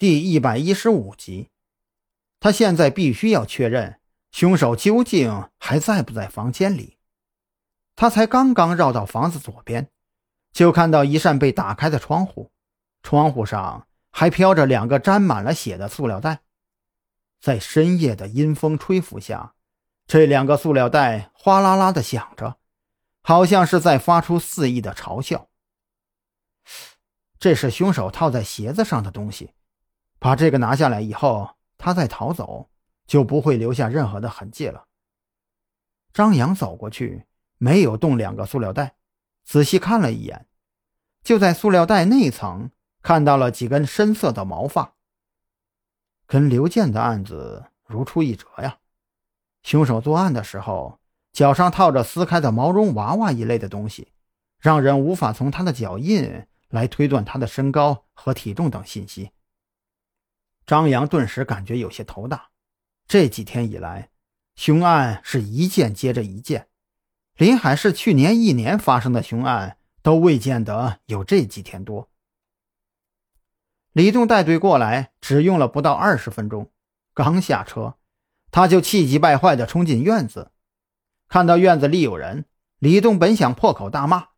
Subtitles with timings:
[0.00, 1.50] 第一百一十五集。
[2.40, 4.00] 他现在必须要确认
[4.32, 6.96] 凶手究竟还在不在房间里。
[7.96, 9.90] 他才刚刚绕到房子左边，
[10.54, 12.50] 就看到一扇被打开的窗户，
[13.02, 16.40] 窗户上还飘着两个沾满了血的塑料袋。
[17.38, 19.54] 在深夜的阴风吹拂下，
[20.06, 22.56] 这两个塑料袋哗啦啦的响着，
[23.20, 25.50] 好像是在发出肆意的嘲笑。
[27.38, 29.52] 这是凶手套在鞋子上的东西，
[30.20, 32.70] 把这个拿下来以后，他再逃走
[33.06, 34.86] 就不会留下任何的痕迹了。
[36.12, 37.24] 张扬走过去，
[37.56, 38.96] 没有动两个塑料袋，
[39.44, 40.46] 仔细看了一眼，
[41.24, 42.70] 就在塑料袋内层
[43.02, 44.94] 看到了几根深色的毛发。
[46.26, 48.78] 跟刘健的案子如出一辙呀！
[49.62, 51.00] 凶手作案的时候
[51.32, 54.12] 脚上套着撕开的毛绒娃娃一类的东西，
[54.58, 59.30] 让人无法从他的脚印来推断他的身高和体重等信息。
[60.70, 62.50] 张扬顿时感觉有些头大。
[63.08, 64.10] 这几天以来，
[64.54, 66.68] 凶案是一件接着一件，
[67.36, 72.08] 临海市去年一年发生的凶案都未见得有这几天多。
[73.90, 76.70] 李栋带队过来，只用了不到二十分钟。
[77.14, 77.96] 刚下车，
[78.52, 80.52] 他就气急败坏地冲进院子。
[81.26, 82.44] 看到院子里有人，
[82.78, 84.28] 李栋本想破口大骂，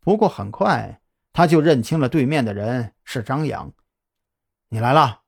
[0.00, 1.02] 不过很快
[1.34, 3.74] 他就认清了对面的人是张扬。
[4.70, 5.23] 你来了，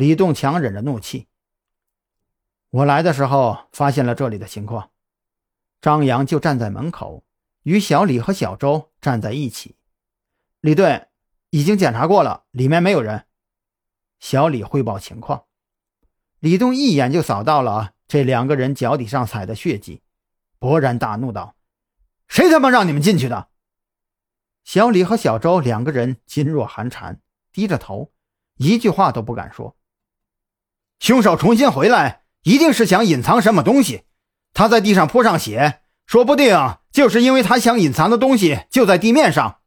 [0.00, 1.28] 李栋强忍着怒气。
[2.70, 4.92] 我来的时候发现了这里的情况。
[5.82, 7.22] 张扬就站在门口，
[7.64, 9.76] 与小李和小周站在一起。
[10.62, 11.08] 李队。
[11.52, 13.26] 已经检查过了，里面没有人。
[14.20, 15.46] 小李汇报情况，
[16.38, 20.00] 李栋一眼就扫到了这两个人脚底上踩的血迹，
[20.60, 21.56] 勃然大怒道
[22.28, 23.48] ：“谁他妈让你们进去的？”
[24.62, 28.12] 小李和小周两个人噤若寒蝉，低着头，
[28.54, 29.76] 一句话都不敢说。
[31.00, 34.04] 凶手重新回来，一定是想隐藏什么东西。
[34.52, 39.60] 他在地上铺上血，说不定就是因为他想隐藏的东西就在地面上，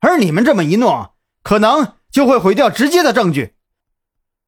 [0.00, 1.10] 而你们这么一弄。
[1.42, 3.54] 可能就会毁掉直接的证据。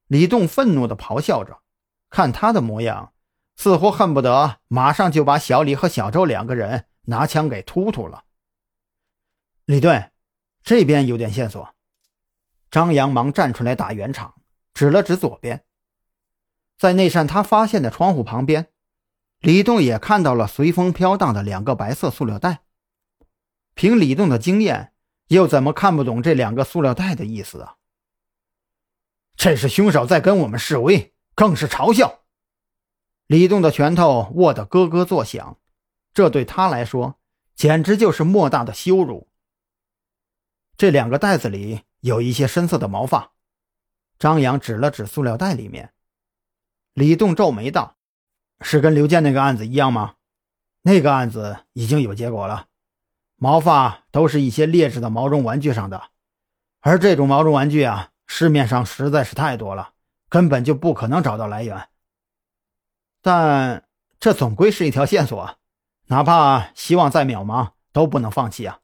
[0.07, 1.59] 李栋愤怒地咆哮着，
[2.09, 3.13] 看他的模样，
[3.55, 8.23] 似乎恨不得马上就把小李和小周两个人拿枪给突突了。
[9.65, 10.09] 李队，
[10.63, 11.75] 这边有点线索。
[12.71, 14.33] 张扬忙站出来打圆场，
[14.73, 15.63] 指了指左边，
[16.77, 18.71] 在那扇他发现的窗户旁边，
[19.39, 22.63] 李栋也看到了随风飘荡的两个白色塑料袋。
[23.73, 24.93] 凭李栋的经验。
[25.27, 27.75] 又怎么看不懂这两个塑料袋的意思啊？
[29.35, 32.21] 这是凶手在跟我们示威，更是嘲笑。
[33.25, 35.57] 李栋的拳头握得咯咯作响，
[36.13, 37.19] 这对他来说
[37.55, 39.27] 简直就是莫大的羞辱。
[40.77, 43.33] 这两个袋子里有一些深色的毛发，
[44.17, 45.93] 张扬指了指塑料袋里面。
[46.97, 47.95] 李栋皱眉道
[48.59, 50.15] ：“是跟刘健那个案子一样吗？
[50.81, 52.65] 那个案子已经有结果了。”
[53.37, 56.09] 毛发都是一些劣质的毛绒玩具上的，
[56.79, 59.93] 而这种毛绒玩具啊，市面上实在是太多了，
[60.27, 61.87] 根本就不可能找到来源。
[63.21, 63.87] 但
[64.19, 65.59] 这总归是一条线索，
[66.07, 68.79] 哪怕希望再渺茫，都不能放弃啊！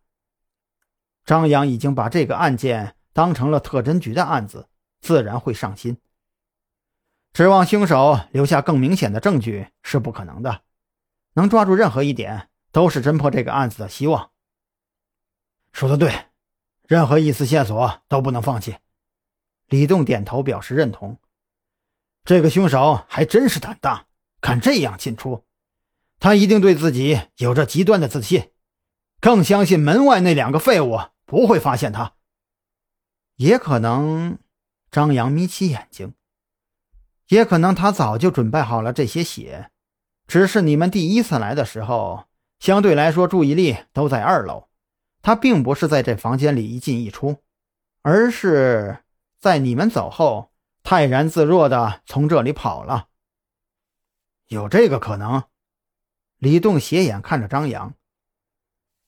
[1.25, 4.67] 张扬已经把这个案件当成了特侦局的案子，
[5.01, 5.97] 自然会上心。
[7.33, 10.61] 指望凶手留下更明显的证据是不可能的，
[11.33, 14.29] 能抓住任何一点，都是侦破这个案子的希望。
[15.71, 16.27] 说的对，
[16.87, 18.77] 任何一丝线索都不能放弃。
[19.65, 21.17] 李栋点头表示认同。
[22.23, 24.05] 这个凶手还真是胆大，
[24.39, 25.43] 敢这样进出。
[26.19, 28.51] 他一定对自己有着极端的自信，
[29.19, 32.13] 更相信门外那两个废物不会发现他。
[33.37, 34.37] 也可能，
[34.91, 36.13] 张扬眯起眼睛，
[37.29, 39.69] 也可能他早就准备好了这些血，
[40.27, 42.25] 只是你们第一次来的时候，
[42.59, 44.67] 相对来说注意力都在二楼。
[45.21, 47.37] 他并不是在这房间里一进一出，
[48.01, 48.99] 而是
[49.39, 50.51] 在你们走后
[50.83, 53.07] 泰然自若的从这里跑了。
[54.47, 55.43] 有这个可能？
[56.39, 57.93] 李栋斜眼看着张扬：“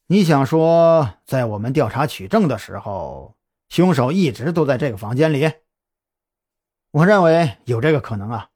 [0.08, 3.36] 你想说，在我们调查取证的时候，
[3.68, 5.52] 凶手一直都在这个房间里？”
[6.96, 8.52] 我认为有这个可能啊，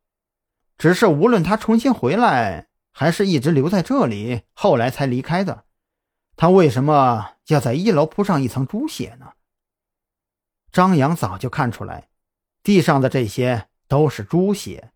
[0.77, 5.65] 只是无论他重新回来，还是一直留在这里，后来才离开的。
[6.38, 9.33] 他为什么要在一楼铺上一层猪血呢？
[10.71, 12.07] 张扬早就看出来，
[12.63, 14.94] 地上的这些都是猪血。